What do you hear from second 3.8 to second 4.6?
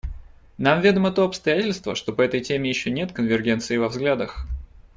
взглядах.